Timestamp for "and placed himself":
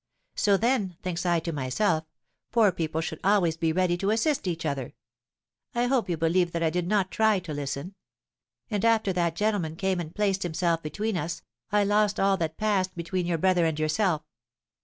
9.99-10.81